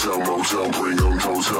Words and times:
tell 0.00 0.18
tell, 0.18 0.70
bring 0.70 0.98
'em 0.98 1.18
close 1.18 1.50
up 1.50 1.59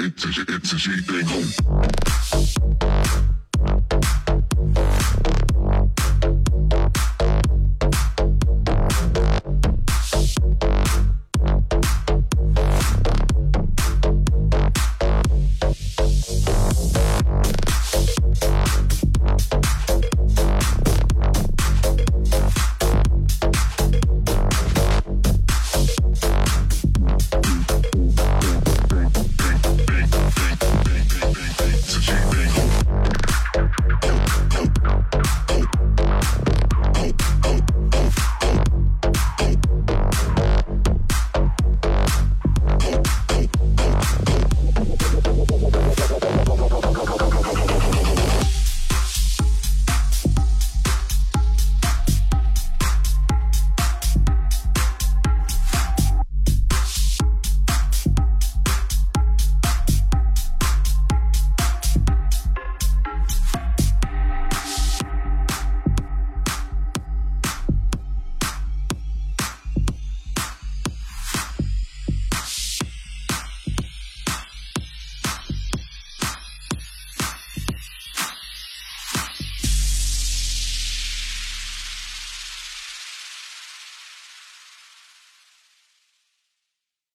It's 0.00 0.24
a, 0.24 0.44
it's 0.48 0.72
a 0.72 0.78
she 0.78 1.00
thing. 1.02 2.37